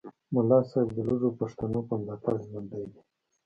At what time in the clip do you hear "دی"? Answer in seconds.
2.91-3.01